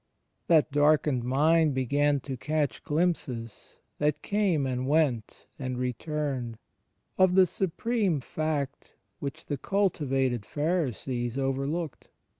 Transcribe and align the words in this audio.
That 0.47 0.71
darkened 0.71 1.23
mind 1.23 1.75
began 1.75 2.21
to 2.21 2.35
catch 2.35 2.83
glimpses, 2.83 3.77
that 3.99 4.23
came 4.23 4.65
and 4.65 4.87
went 4.87 5.45
and 5.59 5.77
returned, 5.77 6.57
of 7.19 7.35
the 7.35 7.45
supreme 7.45 8.19
Fact 8.19 8.95
which 9.19 9.45
the 9.45 9.57
cultivated 9.57 10.43
Pharisees 10.43 11.37
overlooked 11.37 12.07